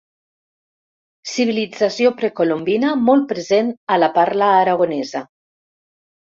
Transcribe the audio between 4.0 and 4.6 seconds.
la parla